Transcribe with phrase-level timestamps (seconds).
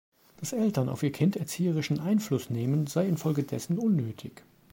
[0.37, 4.43] Dass Eltern auf ihr Kind erzieherischen Einfluss nehmen, sei infolgedessen unnötig.